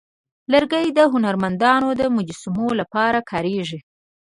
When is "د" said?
0.97-0.99, 1.99-2.01